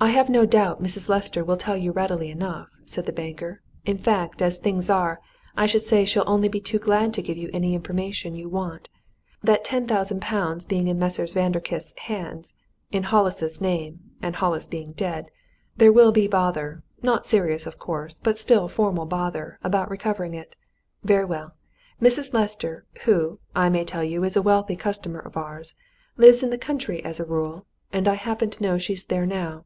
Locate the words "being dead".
14.66-15.26